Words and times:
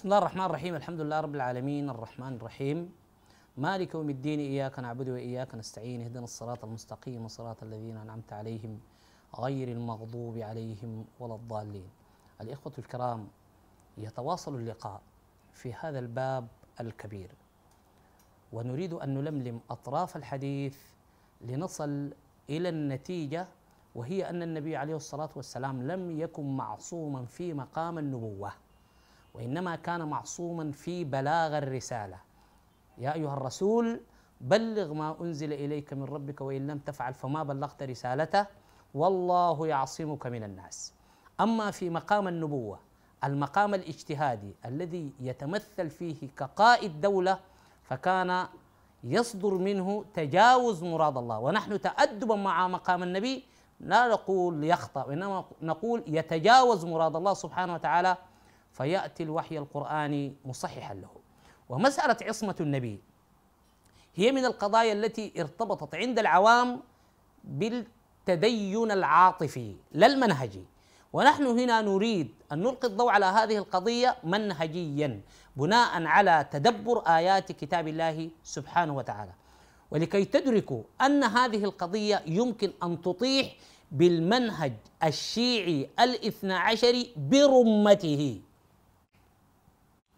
بسم 0.00 0.08
الله 0.08 0.18
الرحمن 0.18 0.44
الرحيم. 0.44 0.74
الحمد 0.74 1.00
لله 1.00 1.20
رب 1.20 1.34
العالمين. 1.34 1.90
الرحمن 1.90 2.32
الرحيم. 2.40 2.92
مالك 3.56 3.94
يوم 3.94 4.10
الدين. 4.10 4.40
إياك 4.40 4.78
نعبد 4.78 5.08
وإياك 5.08 5.54
نستعين. 5.54 6.00
اهدنا 6.00 6.24
الصراط 6.24 6.64
المستقيم 6.64 7.28
صراط 7.28 7.62
الذين 7.62 7.96
أنعمت 7.96 8.32
عليهم 8.32 8.80
غير 9.40 9.68
المغضوب 9.68 10.38
عليهم 10.38 11.04
ولا 11.20 11.34
الضالين. 11.34 11.88
الإخوة 12.40 12.72
الكرام 12.78 13.28
يتواصل 13.98 14.54
اللقاء 14.54 15.00
في 15.52 15.74
هذا 15.80 15.98
الباب 15.98 16.48
الكبير. 16.80 17.30
ونريد 18.52 18.92
أن 18.94 19.14
نلملم 19.14 19.60
أطراف 19.70 20.16
الحديث 20.16 20.78
لنصل 21.40 22.12
إلى 22.50 22.68
النتيجة 22.68 23.48
وهي 23.94 24.30
أن 24.30 24.42
النبي 24.42 24.76
عليه 24.76 24.96
الصلاة 24.96 25.30
والسلام 25.36 25.82
لم 25.82 26.20
يكن 26.20 26.56
معصوما 26.56 27.24
في 27.24 27.54
مقام 27.54 27.98
النبوة. 27.98 28.52
وإنما 29.34 29.76
كان 29.76 30.08
معصوما 30.08 30.72
في 30.72 31.04
بلاغ 31.04 31.58
الرسالة. 31.58 32.18
يا 32.98 33.14
أيها 33.14 33.34
الرسول 33.34 34.00
بلغ 34.40 34.92
ما 34.92 35.16
أنزل 35.20 35.52
إليك 35.52 35.92
من 35.92 36.04
ربك 36.04 36.40
وإن 36.40 36.66
لم 36.66 36.78
تفعل 36.78 37.14
فما 37.14 37.42
بلغت 37.42 37.82
رسالته 37.82 38.46
والله 38.94 39.66
يعصمك 39.66 40.26
من 40.26 40.42
الناس. 40.42 40.94
أما 41.40 41.70
في 41.70 41.90
مقام 41.90 42.28
النبوة 42.28 42.78
المقام 43.24 43.74
الاجتهادي 43.74 44.54
الذي 44.64 45.12
يتمثل 45.20 45.90
فيه 45.90 46.28
كقائد 46.36 47.00
دولة 47.00 47.38
فكان 47.82 48.46
يصدر 49.04 49.54
منه 49.54 50.04
تجاوز 50.14 50.84
مراد 50.84 51.16
الله. 51.16 51.38
ونحن 51.38 51.80
تأدبا 51.80 52.36
مع 52.36 52.68
مقام 52.68 53.02
النبي 53.02 53.44
لا 53.80 54.08
نقول 54.08 54.64
يخطأ 54.64 55.04
وإنما 55.04 55.44
نقول 55.62 56.04
يتجاوز 56.06 56.84
مراد 56.84 57.16
الله 57.16 57.34
سبحانه 57.34 57.74
وتعالى 57.74 58.16
فيأتي 58.72 59.22
الوحي 59.22 59.58
القرآني 59.58 60.34
مصححا 60.44 60.94
له. 60.94 61.10
ومسألة 61.68 62.16
عصمة 62.22 62.56
النبي 62.60 63.00
هي 64.14 64.32
من 64.32 64.44
القضايا 64.44 64.92
التي 64.92 65.32
ارتبطت 65.38 65.94
عند 65.94 66.18
العوام 66.18 66.80
بالتدين 67.44 68.90
العاطفي 68.90 69.76
لا 69.92 70.06
المنهجي. 70.06 70.64
ونحن 71.12 71.46
هنا 71.46 71.80
نريد 71.80 72.30
أن 72.52 72.58
نلقي 72.58 72.88
الضوء 72.88 73.10
على 73.10 73.26
هذه 73.26 73.56
القضية 73.56 74.16
منهجيا 74.24 75.20
بناء 75.56 76.04
على 76.04 76.48
تدبر 76.50 76.98
آيات 77.06 77.52
كتاب 77.52 77.88
الله 77.88 78.30
سبحانه 78.42 78.96
وتعالى. 78.96 79.32
ولكي 79.90 80.24
تدركوا 80.24 80.82
أن 81.00 81.24
هذه 81.24 81.64
القضية 81.64 82.22
يمكن 82.26 82.70
أن 82.82 83.02
تطيح 83.02 83.56
بالمنهج 83.90 84.72
الشيعي 85.04 85.90
الاثنى 86.00 86.54
عشري 86.54 87.12
برمته. 87.16 88.40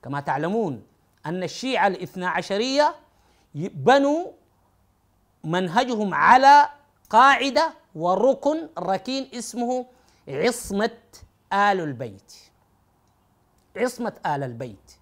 كما 0.02 0.20
تعلمون 0.20 0.86
أن 1.26 1.42
الشيعة 1.42 1.86
الاثنى 1.86 2.26
عشرية 2.26 2.94
بنوا 3.54 4.32
منهجهم 5.44 6.14
على 6.14 6.68
قاعدة 7.10 7.74
وركن 7.94 8.68
ركين 8.78 9.30
اسمه 9.34 9.86
عصمة 10.28 10.98
آل 11.52 11.80
البيت. 11.80 12.32
عصمة 13.76 14.12
آل 14.26 14.42
البيت. 14.42 14.92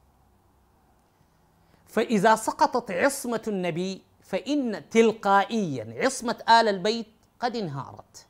فإذا 1.86 2.36
سقطت 2.36 2.90
عصمة 2.90 3.42
النبي 3.48 4.02
فإن 4.20 4.88
تلقائيا 4.90 6.04
عصمة 6.04 6.36
آل 6.48 6.68
البيت 6.68 7.06
قد 7.40 7.56
انهارت. 7.56 8.26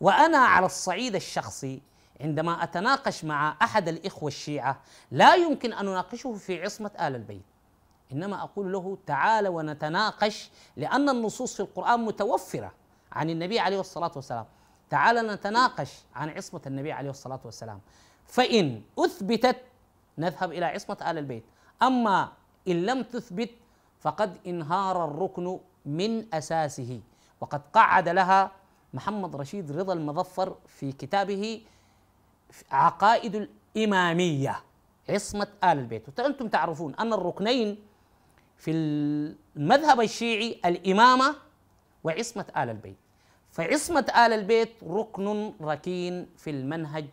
وأنا 0.00 0.38
على 0.38 0.66
الصعيد 0.66 1.14
الشخصي 1.14 1.82
عندما 2.20 2.62
أتناقش 2.62 3.24
مع 3.24 3.56
أحد 3.62 3.88
الإخوة 3.88 4.28
الشيعة 4.28 4.80
لا 5.10 5.34
يمكن 5.34 5.72
أن 5.72 5.88
أناقشه 5.88 6.32
في 6.34 6.62
عصمة 6.62 6.90
آل 7.00 7.14
البيت. 7.14 7.42
إنما 8.12 8.42
أقول 8.42 8.72
له 8.72 8.98
تعال 9.06 9.48
ونتناقش 9.48 10.50
لأن 10.76 11.08
النصوص 11.08 11.54
في 11.54 11.60
القرآن 11.60 12.00
متوفرة 12.00 12.72
عن 13.12 13.30
النبي 13.30 13.58
عليه 13.60 13.80
الصلاة 13.80 14.12
والسلام. 14.16 14.46
تعال 14.90 15.16
نتناقش 15.26 15.92
عن 16.14 16.28
عصمة 16.28 16.60
النبي 16.66 16.92
عليه 16.92 17.10
الصلاة 17.10 17.40
والسلام. 17.44 17.80
فإن 18.26 18.82
أثبتت 18.98 19.56
نذهب 20.18 20.52
إلى 20.52 20.64
عصمة 20.64 20.96
آل 21.10 21.18
البيت. 21.18 21.44
أما 21.82 22.32
إن 22.68 22.86
لم 22.86 23.02
تثبت 23.02 23.50
فقد 24.00 24.38
انهار 24.46 25.04
الركن 25.04 25.58
من 25.86 26.34
أساسه. 26.34 27.00
وقد 27.40 27.62
قعد 27.72 28.08
لها 28.08 28.50
محمد 28.94 29.36
رشيد 29.36 29.72
رضا 29.72 29.92
المظفر 29.92 30.56
في 30.66 30.92
كتابه 30.92 31.62
عقائد 32.70 33.48
الإمامية 33.76 34.62
عصمة 35.08 35.48
آل 35.64 35.78
البيت. 35.78 36.18
وأنتم 36.18 36.48
تعرفون 36.48 36.94
أن 36.94 37.12
الركنين 37.12 37.78
في 38.56 38.70
المذهب 38.70 40.00
الشيعي 40.00 40.60
الإمامة 40.64 41.34
وعصمة 42.04 42.44
آل 42.56 42.70
البيت. 42.70 42.96
فعصمة 43.52 44.12
آل 44.16 44.32
البيت 44.32 44.72
ركن 44.88 45.52
ركين 45.62 46.26
في 46.36 46.50
المنهج 46.50 47.06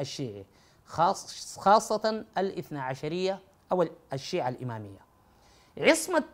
الشيعي 0.00 0.44
خاص 0.86 1.58
خاصة 1.58 2.24
الاثنى 2.38 2.78
عشرية 2.78 3.38
أو 3.72 3.86
الشيعة 4.12 4.48
الإمامية. 4.48 4.98
عصمة 5.78 6.24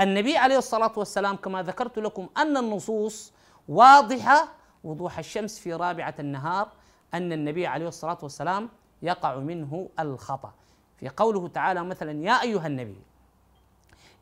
النبي 0.00 0.36
عليه 0.36 0.58
الصلاة 0.58 0.92
والسلام 0.96 1.36
كما 1.36 1.62
ذكرت 1.62 1.98
لكم 1.98 2.28
أن 2.36 2.56
النصوص 2.56 3.32
واضحة 3.68 4.48
وضوح 4.84 5.18
الشمس 5.18 5.58
في 5.58 5.74
رابعة 5.74 6.14
النهار 6.18 6.68
أن 7.14 7.32
النبي 7.32 7.66
عليه 7.66 7.88
الصلاة 7.88 8.18
والسلام 8.22 8.68
يقع 9.02 9.36
منه 9.36 9.88
الخطأ. 10.00 10.52
في 10.96 11.08
قوله 11.08 11.48
تعالى 11.48 11.84
مثلا 11.84 12.24
يا 12.24 12.42
أيها 12.42 12.66
النبي 12.66 12.96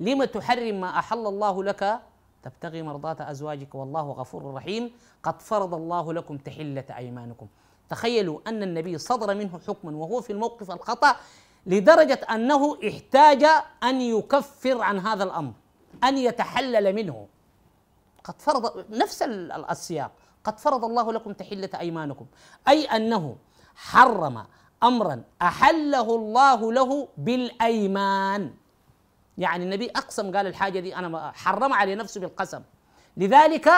لم 0.01 0.25
تحرم 0.25 0.81
ما 0.81 0.99
أحل 0.99 1.27
الله 1.27 1.65
لك؟ 1.65 2.01
تبتغي 2.43 2.83
مرضات 2.83 3.21
أزواجك 3.21 3.75
والله 3.75 4.11
غفور 4.11 4.55
رحيم. 4.55 4.91
قد 5.23 5.43
فرض 5.43 5.75
الله 5.75 6.13
لكم 6.13 6.37
تحلة 6.37 6.85
أيمانكم. 6.97 7.47
تخيلوا 7.89 8.41
أن 8.47 8.63
النبي 8.63 8.99
صدر 8.99 9.35
منه 9.35 9.61
حكما 9.67 9.97
وهو 9.97 10.21
في 10.21 10.33
الموقف 10.33 10.71
الخطأ 10.71 11.17
لدرجة 11.67 12.21
أنه 12.31 12.79
احتاج 12.89 13.45
أن 13.83 14.01
يكفر 14.01 14.81
عن 14.81 14.99
هذا 14.99 15.25
الأمر 15.25 15.53
أن 16.05 16.19
يتحلل 16.19 16.95
منه. 16.95 17.27
قد 18.25 18.35
فرض 18.43 18.85
نفس 18.91 19.23
السياق. 19.23 20.11
قد 20.45 20.59
فرض 20.59 20.85
الله 20.85 21.13
لكم 21.13 21.33
تحلة 21.33 21.71
أيمانكم. 21.81 22.27
أي 22.69 22.85
أنه 22.85 23.37
حرم 23.75 24.45
أمرا 24.83 25.23
أحله 25.43 26.15
الله 26.17 26.73
له 26.73 27.09
بالأيمان. 27.17 28.55
يعني 29.39 29.65
النبي 29.65 29.91
أقسم 29.91 30.37
قال 30.37 30.47
الحاجة 30.47 30.81
دي 30.81 30.97
أنا 30.97 31.33
حرم 31.35 31.73
على 31.73 31.95
نفسه 31.95 32.21
بالقسم. 32.21 32.63
لذلك 33.17 33.71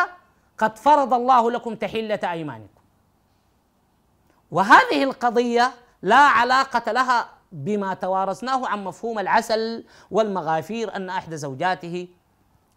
قد 0.58 0.78
فرض 0.78 1.14
الله 1.14 1.50
لكم 1.50 1.74
تحلة 1.74 2.20
أيمانكم. 2.24 2.80
وهذه 4.50 5.04
القضية 5.04 5.72
لا 6.02 6.16
علاقة 6.16 6.92
لها 6.92 7.28
بما 7.52 7.94
توارثناه 7.94 8.68
عن 8.68 8.84
مفهوم 8.84 9.18
العسل 9.18 9.84
والمغافير 10.10 10.96
أن 10.96 11.10
إحدى 11.10 11.36
زوجاته 11.36 12.08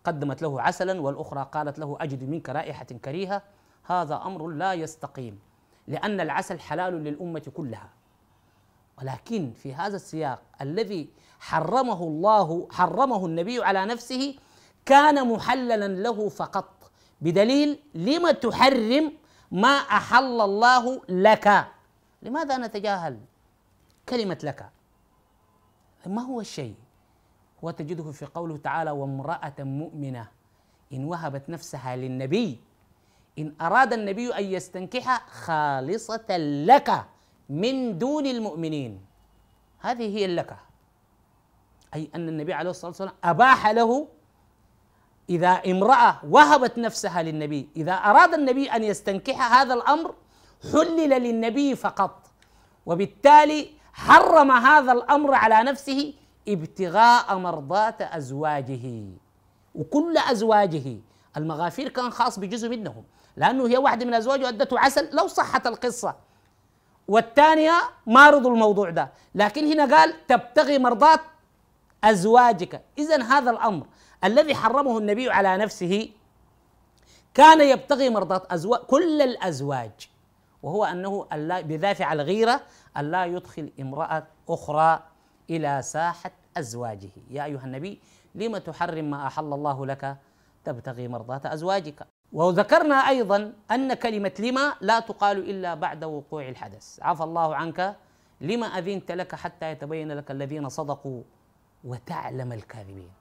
قدمت 0.04 0.42
له 0.42 0.62
عسلا 0.62 1.02
والأخرى 1.02 1.50
قالت 1.52 1.80
له 1.80 1.98
أجد 2.02 2.30
منك 2.30 2.50
رائحة 2.50 2.86
كريهة. 2.86 3.42
هذا 3.84 4.16
أمر 4.16 4.48
لا 4.48 4.74
يستقيم 4.74 5.40
لأن 5.88 6.22
العسل 6.22 6.60
حلال 6.60 6.94
للأمة 6.94 7.52
كلها. 7.56 7.90
ولكن 9.02 9.52
في 9.52 9.74
هذا 9.74 9.96
السياق 9.96 10.42
الذي 10.62 11.10
حرمه 11.40 12.04
الله 12.04 12.68
حرمه 12.72 13.26
النبي 13.26 13.64
على 13.64 13.86
نفسه 13.86 14.36
كان 14.86 15.28
محللا 15.34 15.88
له 15.88 16.30
فقط. 16.30 16.92
بدليل 17.22 17.80
لم 17.96 18.32
تحرم 18.32 19.14
ما 19.52 19.76
أحل 19.78 20.42
الله 20.42 21.02
لك. 21.10 21.68
لماذا 22.22 22.58
نتجاهل 22.58 23.20
كلمة 24.10 24.38
لك؟ 24.44 24.70
ما 26.06 26.22
هو 26.22 26.40
الشيء؟ 26.40 26.76
وتجده 27.62 28.12
في 28.12 28.26
قوله 28.26 28.58
تعالى 28.58 28.92
وامرأة 28.92 29.54
مؤمنة 29.60 30.28
إن 30.94 31.06
وهبت 31.06 31.50
نفسها 31.50 31.96
للنبي 31.96 32.62
إن 33.40 33.54
أراد 33.62 33.94
النبي 33.94 34.34
أن 34.34 34.44
يستنكحها 34.44 35.22
خالصة 35.32 36.38
لك 36.70 37.06
من 37.50 37.98
دون 37.98 38.26
المؤمنين. 38.26 39.02
هذه 39.80 40.18
هي 40.18 40.26
اللكة 40.26 40.58
أي 41.94 42.10
أن 42.16 42.30
النبي 42.30 42.54
عليه 42.54 42.70
الصلاة 42.70 42.90
والسلام 42.90 43.14
أباح 43.24 43.68
له 43.68 44.08
إذا 45.30 45.50
امرأة 45.50 46.20
وهبت 46.30 46.78
نفسها 46.78 47.24
للنبي. 47.24 47.70
إذا 47.78 47.94
أراد 47.94 48.34
النبي 48.34 48.72
أن 48.72 48.84
يستنكح 48.84 49.54
هذا 49.54 49.74
الأمر 49.74 50.16
حلل 50.72 51.10
للنبي 51.10 51.76
فقط. 51.76 52.32
وبالتالي 52.86 53.70
حرم 53.94 54.52
هذا 54.52 54.92
الأمر 54.92 55.34
على 55.34 55.64
نفسه 55.64 56.14
ابتغاء 56.48 57.38
مرضات 57.38 58.02
أزواجه. 58.02 59.06
وكل 59.76 60.18
أزواجه 60.18 60.98
المغافير 61.38 61.90
كان 61.90 62.10
خاص 62.10 62.40
بجزء 62.40 62.70
منهم 62.70 63.04
لأنه 63.38 63.68
هي 63.68 63.78
واحدة 63.78 64.06
من 64.06 64.14
أزواجه 64.14 64.50
أدته 64.50 64.80
عسل 64.80 65.10
لو 65.16 65.28
صحت 65.28 65.68
القصة. 65.68 66.16
والثانية 67.08 67.82
ما 68.08 68.30
رضوا 68.30 68.52
الموضوع 68.52 68.90
ده 68.90 69.12
لكن 69.36 69.72
هنا 69.72 69.98
قال 69.98 70.28
تبتغي 70.28 70.80
مرضات 70.80 71.20
أزواجك. 72.04 72.82
إذا 72.98 73.24
هذا 73.24 73.52
الأمر 73.52 73.86
الذي 74.24 74.56
حرمه 74.56 74.98
النبي 74.98 75.30
على 75.30 75.58
نفسه 75.58 76.10
كان 77.34 77.62
يبتغي 77.62 78.10
مرضات 78.10 78.52
أزواج 78.52 78.80
كل 78.80 79.22
الأزواج. 79.22 79.92
وهو 80.64 80.86
أنه 80.86 81.28
بدافع 81.42 82.14
الغيرة 82.14 82.62
أن 82.98 83.12
لا 83.12 83.26
يدخل 83.26 83.72
امرأة 83.80 84.24
أخرى 84.50 85.04
إلى 85.50 85.82
ساحة 85.82 86.32
أزواجه. 86.58 87.10
يا 87.30 87.46
أيها 87.46 87.66
النبي 87.66 88.00
لم 88.36 88.58
تحرم 88.58 89.06
ما 89.06 89.28
أحل 89.28 89.54
الله 89.54 89.86
لك 89.86 90.18
تبتغي 90.66 91.08
مرضات 91.08 91.46
أزواجك. 91.46 92.08
وذكرنا 92.34 92.96
أيضا 92.96 93.54
أن 93.72 93.94
كلمة 93.94 94.32
لما 94.40 94.74
لا 94.82 95.00
تقال 95.00 95.50
إلا 95.50 95.74
بعد 95.74 96.04
وقوع 96.04 96.50
الحدث. 96.50 97.00
عفى 97.02 97.24
الله 97.24 97.56
عنك. 97.56 97.96
لما 98.42 98.68
أذنت 98.68 99.12
لك 99.12 99.36
حتى 99.36 99.72
يتبين 99.72 100.12
لك 100.12 100.32
الذين 100.32 100.70
صدقوا 100.70 101.24
وتعلم 101.84 102.54
الكاذبين. 102.54 103.12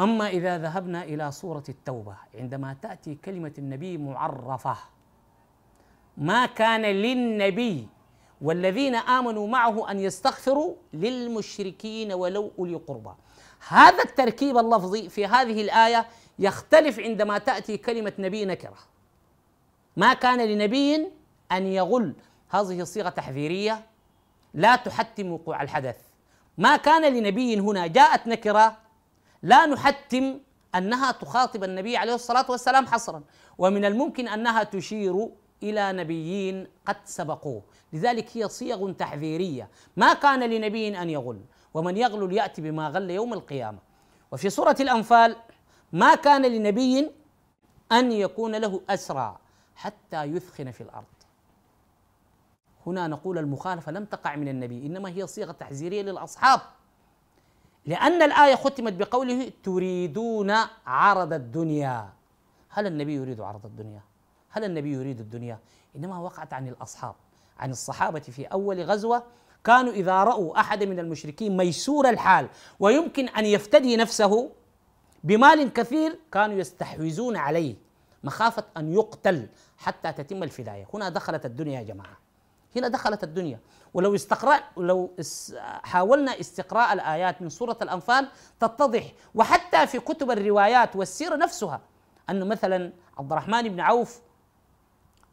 أما 0.00 0.28
إذا 0.28 0.58
ذهبنا 0.58 1.02
إلى 1.02 1.32
سورة 1.32 1.64
التوبة 1.68 2.16
عندما 2.34 2.76
تأتي 2.82 3.14
كلمة 3.14 3.52
النبي 3.58 3.98
معرفة 3.98 4.76
ما 6.16 6.46
كان 6.46 6.82
للنبي 6.82 7.88
والذين 8.40 8.94
آمنوا 8.94 9.48
معه 9.48 9.90
أن 9.90 10.00
يستغفروا 10.00 10.74
للمشركين 10.92 12.12
ولو 12.12 12.52
أولي 12.58 12.74
قربى. 12.74 13.10
هذا 13.68 14.02
التركيب 14.02 14.58
اللفظي 14.58 15.08
في 15.08 15.26
هذه 15.26 15.62
الآية 15.62 16.06
يختلف 16.38 16.98
عندما 16.98 17.38
تأتي 17.38 17.76
كلمة 17.76 18.12
نبي 18.18 18.44
نكرة. 18.44 18.78
ما 19.96 20.14
كان 20.14 20.48
لنبي 20.48 21.08
أن 21.52 21.66
يغل. 21.66 22.14
هذه 22.50 22.84
صيغة 22.84 23.08
تحذيرية 23.08 23.86
لا 24.54 24.76
تحتم 24.76 25.32
وقوع 25.32 25.62
الحدث. 25.62 25.96
ما 26.58 26.76
كان 26.76 27.14
لنبي 27.14 27.60
هنا 27.60 27.86
جاءت 27.86 28.26
نكرة 28.26 28.76
لا 29.42 29.66
نحتم 29.66 30.40
أنها 30.74 31.12
تخاطب 31.12 31.64
النبي 31.64 31.96
عليه 31.96 32.14
الصلاة 32.14 32.50
والسلام 32.50 32.86
حصرا. 32.86 33.22
ومن 33.58 33.84
الممكن 33.84 34.28
أنها 34.28 34.62
تشير 34.62 35.28
إلى 35.62 35.92
نبيين 35.92 36.66
قد 36.86 36.96
سبقوه. 37.04 37.62
لذلك 37.92 38.36
هي 38.36 38.48
صيغ 38.48 38.92
تحذيرية. 38.92 39.68
ما 39.96 40.14
كان 40.14 40.50
لنبي 40.50 41.02
أن 41.02 41.10
يغل 41.10 41.40
ومن 41.74 41.96
يغل 41.96 42.32
يأتي 42.32 42.62
بما 42.62 42.88
غل 42.88 43.10
يوم 43.10 43.32
القيامة. 43.32 43.78
وفي 44.32 44.50
سورة 44.50 44.76
الأنفال 44.80 45.36
ما 45.92 46.14
كان 46.14 46.42
لنبي 46.42 47.10
أن 47.92 48.12
يكون 48.12 48.56
له 48.56 48.80
أسرى 48.90 49.38
حتى 49.74 50.22
يثخن 50.24 50.70
في 50.70 50.80
الأرض. 50.80 51.04
هنا 52.86 53.06
نقول 53.06 53.38
المخالفة 53.38 53.92
لم 53.92 54.04
تقع 54.04 54.36
من 54.36 54.48
النبي 54.48 54.86
إنما 54.86 55.08
هي 55.08 55.26
صيغة 55.26 55.52
تحذيرية 55.52 56.02
للأصحاب. 56.02 56.60
لأن 57.86 58.22
الآية 58.22 58.54
ختمت 58.54 58.92
بقوله 58.92 59.52
تريدون 59.62 60.54
عرض 60.86 61.32
الدنيا. 61.32 62.08
هل 62.68 62.86
النبي 62.86 63.14
يريد 63.14 63.40
عرض 63.40 63.66
الدنيا؟ 63.66 64.00
هل 64.56 64.64
النبي 64.64 64.92
يريد 64.92 65.20
الدنيا؟ 65.20 65.58
إنما 65.96 66.18
وقعت 66.18 66.52
عن 66.52 66.68
الأصحاب 66.68 67.14
عن 67.58 67.70
الصحابة 67.70 68.20
في 68.20 68.44
أول 68.46 68.82
غزوة 68.82 69.22
كانوا 69.64 69.92
إذا 69.92 70.24
رأوا 70.24 70.60
أحد 70.60 70.84
من 70.84 70.98
المشركين 70.98 71.56
ميسور 71.56 72.08
الحال 72.08 72.48
ويمكن 72.80 73.28
أن 73.28 73.44
يفتدي 73.44 73.96
نفسه 73.96 74.50
بمال 75.24 75.72
كثير 75.72 76.18
كانوا 76.32 76.56
يستحوذون 76.56 77.36
عليه 77.36 77.74
مخافة 78.24 78.64
أن 78.76 78.92
يقتل 78.92 79.48
حتى 79.78 80.12
تتم 80.12 80.42
الفداية 80.42 80.86
هنا 80.94 81.08
دخلت 81.08 81.46
الدنيا 81.46 81.80
يا 81.80 81.84
جماعة 81.84 82.16
هنا 82.76 82.88
دخلت 82.88 83.24
الدنيا 83.24 83.60
ولو 83.94 84.14
استقرأ 84.14 84.60
لو 84.76 85.10
حاولنا 85.82 86.40
استقراء 86.40 86.92
الآيات 86.92 87.42
من 87.42 87.48
سورة 87.48 87.78
الأنفال 87.82 88.28
تتضح 88.60 89.12
وحتى 89.34 89.86
في 89.86 89.98
كتب 89.98 90.30
الروايات 90.30 90.96
والسيرة 90.96 91.36
نفسها 91.36 91.80
أن 92.30 92.48
مثلا 92.48 92.92
عبد 93.18 93.32
الرحمن 93.32 93.68
بن 93.68 93.80
عوف 93.80 94.20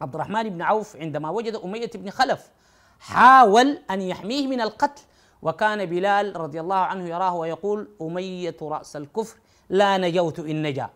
عبد 0.00 0.14
الرحمن 0.14 0.48
بن 0.48 0.62
عوف 0.62 0.96
عندما 0.96 1.30
وجد 1.30 1.54
أمية 1.54 1.90
بن 1.94 2.10
خلف 2.10 2.50
حاول 3.00 3.78
أن 3.90 4.00
يحميه 4.00 4.46
من 4.46 4.60
القتل 4.60 5.02
وكان 5.42 5.86
بلال 5.86 6.40
رضي 6.40 6.60
الله 6.60 6.76
عنه 6.76 7.08
يراه 7.08 7.34
ويقول 7.34 7.88
أمية 8.02 8.56
رأس 8.62 8.96
الكفر 8.96 9.38
لا 9.68 9.98
نجوت 9.98 10.38
إن 10.38 10.62
نجا. 10.62 10.90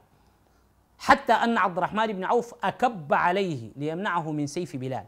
حتى 0.98 1.32
أن 1.32 1.58
عبد 1.58 1.76
الرحمن 1.76 2.06
بن 2.06 2.24
عوف 2.24 2.54
أكب 2.64 3.14
عليه 3.14 3.72
ليمنعه 3.76 4.32
من 4.32 4.46
سيف 4.46 4.76
بلال. 4.76 5.04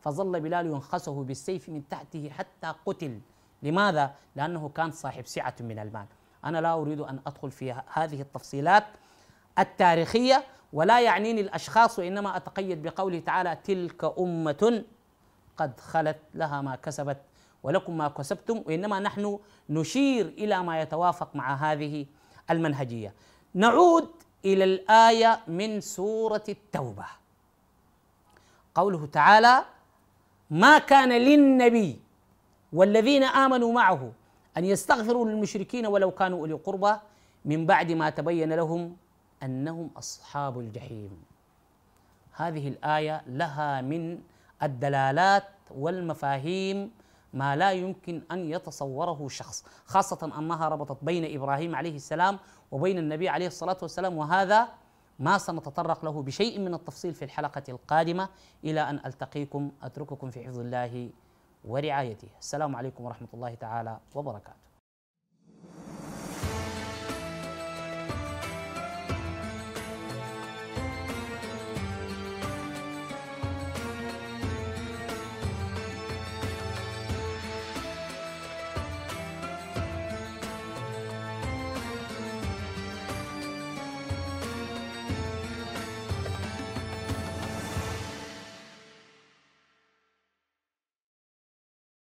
فظل 0.00 0.40
بلال 0.40 0.66
ينخسه 0.66 1.24
بالسيف 1.24 1.68
من 1.68 1.88
تحته 1.88 2.30
حتى 2.30 2.74
قتل. 2.86 3.20
لماذا؟ 3.62 4.14
لأنه 4.36 4.68
كان 4.68 4.90
صاحب 4.90 5.26
سعة 5.26 5.54
من 5.60 5.78
المال. 5.78 6.06
أنا 6.44 6.60
لا 6.60 6.74
أريد 6.74 7.00
أن 7.00 7.20
أدخل 7.26 7.50
في 7.50 7.82
هذه 7.92 8.20
التفصيلات 8.20 8.84
التاريخية 9.58 10.44
ولا 10.72 11.00
يعنيني 11.00 11.40
الأشخاص 11.40 11.98
وإنما 11.98 12.36
أتقيد 12.36 12.82
بقوله 12.82 13.18
تعالى 13.20 13.58
تلك 13.64 14.12
أمة 14.18 14.84
قد 15.56 15.80
خلت 15.80 16.18
لها 16.34 16.62
ما 16.62 16.76
كسبت 16.76 17.16
ولكم 17.62 17.98
ما 17.98 18.08
كسبتم 18.08 18.62
وإنما 18.66 19.00
نحن 19.00 19.38
نشير 19.70 20.26
إلى 20.26 20.62
ما 20.62 20.80
يتوافق 20.80 21.36
مع 21.36 21.54
هذه 21.54 22.06
المنهجية. 22.50 23.14
نعود 23.54 24.08
إلى 24.44 24.64
الآية 24.64 25.40
من 25.48 25.80
سورة 25.80 26.44
التوبة. 26.48 27.06
قوله 28.74 29.06
تعالى 29.06 29.64
ما 30.50 30.78
كان 30.78 31.12
للنبي 31.12 32.00
والذين 32.72 33.24
آمنوا 33.24 33.72
معه 33.72 34.12
أن 34.56 34.64
يستغفروا 34.64 35.26
للمشركين 35.28 35.86
ولو 35.86 36.10
كانوا 36.10 36.38
أولي 36.38 36.54
قربى 36.54 36.94
من 37.44 37.66
بعد 37.66 37.92
ما 37.92 38.10
تبين 38.10 38.52
لهم 38.52 38.96
أنهم 39.42 39.90
أصحاب 39.96 40.60
الجحيم. 40.60 41.22
هذه 42.32 42.68
الآية 42.68 43.22
لها 43.26 43.80
من 43.80 44.20
الدلالات 44.62 45.44
والمفاهيم 45.70 46.90
ما 47.32 47.56
لا 47.56 47.72
يمكن 47.72 48.22
أن 48.32 48.50
يتصوره 48.50 49.28
شخص 49.28 49.64
خاصة 49.86 50.32
أنها 50.38 50.68
ربطت 50.68 51.04
بين 51.04 51.36
إبراهيم 51.36 51.74
عليه 51.76 51.96
السلام 51.96 52.38
وبين 52.70 52.98
النبي 52.98 53.28
عليه 53.28 53.46
الصلاة 53.46 53.76
والسلام 53.82 54.16
وهذا 54.16 54.68
ما 55.18 55.38
سنتطرق 55.38 56.04
له 56.04 56.22
بشيء 56.22 56.58
من 56.58 56.74
التفصيل 56.74 57.14
في 57.14 57.24
الحلقة 57.24 57.62
القادمة. 57.68 58.28
إلى 58.64 58.80
أن 58.80 59.00
ألتقيكم 59.06 59.70
أترككم 59.82 60.30
في 60.30 60.44
حفظ 60.44 60.58
الله 60.58 61.10
ورعايته. 61.64 62.28
السلام 62.38 62.76
عليكم 62.76 63.04
ورحمة 63.04 63.28
الله 63.34 63.54
تعالى 63.54 63.98
وبركاته. 64.14 64.69